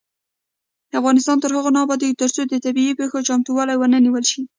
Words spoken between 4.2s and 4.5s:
شي.